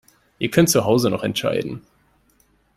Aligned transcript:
Ihr 0.39 0.49
könnt 0.49 0.71
zu 0.71 0.83
Hause 0.83 1.11
noch 1.11 1.21
entscheiden. 1.21 1.83